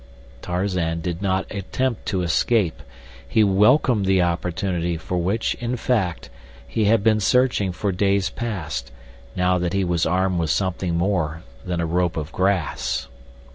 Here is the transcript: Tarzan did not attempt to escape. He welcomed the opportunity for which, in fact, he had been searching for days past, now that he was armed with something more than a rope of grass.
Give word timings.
Tarzan 0.41 0.99
did 1.01 1.21
not 1.21 1.45
attempt 1.51 2.07
to 2.07 2.23
escape. 2.23 2.81
He 3.29 3.43
welcomed 3.43 4.07
the 4.07 4.19
opportunity 4.23 4.97
for 4.97 5.19
which, 5.19 5.53
in 5.59 5.75
fact, 5.77 6.31
he 6.67 6.85
had 6.85 7.03
been 7.03 7.19
searching 7.19 7.71
for 7.71 7.91
days 7.91 8.31
past, 8.31 8.91
now 9.35 9.59
that 9.59 9.73
he 9.73 9.83
was 9.83 10.07
armed 10.07 10.39
with 10.39 10.49
something 10.49 10.97
more 10.97 11.43
than 11.63 11.79
a 11.79 11.85
rope 11.85 12.17
of 12.17 12.31
grass. 12.31 13.09